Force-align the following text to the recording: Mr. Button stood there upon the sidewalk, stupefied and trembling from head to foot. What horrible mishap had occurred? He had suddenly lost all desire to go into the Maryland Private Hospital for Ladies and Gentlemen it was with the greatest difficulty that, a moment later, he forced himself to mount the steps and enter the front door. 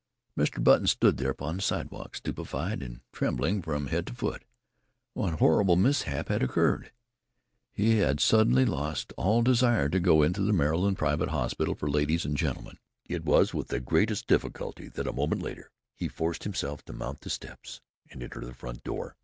Mr. 0.35 0.63
Button 0.63 0.87
stood 0.87 1.17
there 1.17 1.29
upon 1.29 1.57
the 1.57 1.61
sidewalk, 1.61 2.15
stupefied 2.15 2.81
and 2.81 3.01
trembling 3.11 3.61
from 3.61 3.85
head 3.85 4.07
to 4.07 4.15
foot. 4.15 4.43
What 5.13 5.35
horrible 5.35 5.75
mishap 5.75 6.29
had 6.29 6.41
occurred? 6.41 6.91
He 7.71 7.97
had 7.99 8.19
suddenly 8.19 8.65
lost 8.65 9.13
all 9.15 9.43
desire 9.43 9.89
to 9.89 9.99
go 9.99 10.23
into 10.23 10.41
the 10.41 10.53
Maryland 10.53 10.97
Private 10.97 11.29
Hospital 11.29 11.75
for 11.75 11.87
Ladies 11.87 12.25
and 12.25 12.35
Gentlemen 12.35 12.79
it 13.07 13.23
was 13.25 13.53
with 13.53 13.67
the 13.67 13.79
greatest 13.79 14.25
difficulty 14.25 14.87
that, 14.87 15.05
a 15.05 15.13
moment 15.13 15.43
later, 15.43 15.69
he 15.93 16.07
forced 16.07 16.45
himself 16.45 16.83
to 16.85 16.93
mount 16.93 17.21
the 17.21 17.29
steps 17.29 17.79
and 18.09 18.23
enter 18.23 18.39
the 18.43 18.55
front 18.55 18.83
door. 18.83 19.15